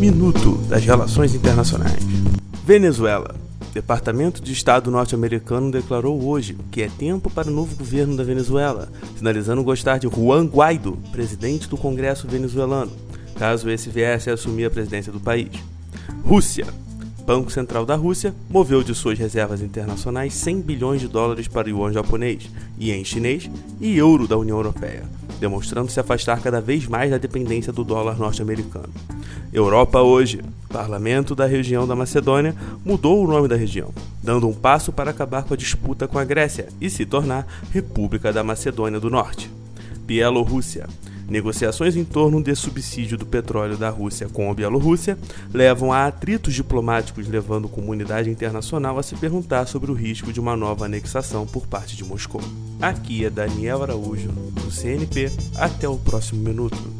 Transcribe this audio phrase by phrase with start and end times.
[0.00, 2.02] Minuto das Relações Internacionais.
[2.64, 3.34] Venezuela.
[3.74, 8.88] Departamento de Estado norte-americano declarou hoje que é tempo para o novo governo da Venezuela,
[9.18, 12.90] sinalizando gostar de Juan Guaido, presidente do Congresso venezuelano,
[13.38, 15.50] caso esse viesse a assumir a presidência do país.
[16.24, 16.66] Rússia.
[17.26, 21.70] Banco Central da Rússia moveu de suas reservas internacionais 100 bilhões de dólares para o
[21.70, 22.48] yuan japonês,
[22.78, 25.04] ien chinês e euro da União Europeia,
[25.40, 28.90] demonstrando se afastar cada vez mais da dependência do dólar norte-americano.
[29.52, 30.42] Europa hoje.
[30.68, 33.92] Parlamento da região da Macedônia mudou o nome da região,
[34.22, 38.32] dando um passo para acabar com a disputa com a Grécia e se tornar República
[38.32, 39.50] da Macedônia do Norte.
[40.06, 40.86] Bielorrússia.
[41.30, 45.16] Negociações em torno de subsídio do petróleo da Rússia com a Bielorrússia
[45.54, 50.40] levam a atritos diplomáticos, levando a comunidade internacional a se perguntar sobre o risco de
[50.40, 52.42] uma nova anexação por parte de Moscou.
[52.82, 55.30] Aqui é Daniel Araújo, do CNP.
[55.56, 56.99] Até o próximo minuto.